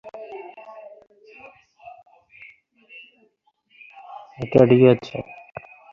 এটা 4.39 4.61
ঠিক 4.69 4.83
আছে। 4.93 5.17